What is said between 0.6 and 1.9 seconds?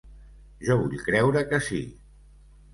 Jo vull creure que sí.